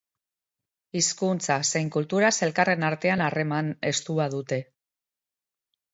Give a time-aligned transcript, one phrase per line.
[0.99, 4.63] Hizkuntza zein kulturaz elkarren artean harreman estua dute.